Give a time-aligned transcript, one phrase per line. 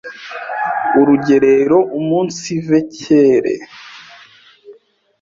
[0.99, 3.55] Urugerero umunsive kere,